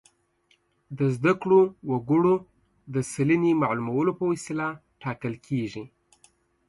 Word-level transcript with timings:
د 0.97 0.99
زده 1.15 1.33
کړو 1.41 1.61
وګړو 1.91 2.35
د 2.93 2.95
سلنې 3.13 3.51
معلومولو 3.63 4.11
په 4.19 4.23
وسیله 4.31 4.67
ټاکل 5.01 5.33
کیږي. 5.47 5.83